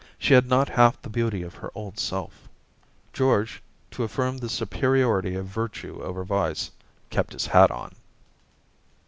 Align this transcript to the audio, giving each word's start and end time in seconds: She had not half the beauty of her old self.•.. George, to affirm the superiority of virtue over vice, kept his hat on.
She 0.17 0.33
had 0.33 0.47
not 0.49 0.69
half 0.69 0.99
the 1.03 1.09
beauty 1.11 1.43
of 1.43 1.53
her 1.53 1.69
old 1.75 1.99
self.•.. 1.99 2.49
George, 3.13 3.61
to 3.91 4.03
affirm 4.03 4.39
the 4.39 4.49
superiority 4.49 5.35
of 5.35 5.45
virtue 5.45 6.01
over 6.01 6.23
vice, 6.23 6.71
kept 7.11 7.33
his 7.33 7.45
hat 7.45 7.69
on. 7.69 7.93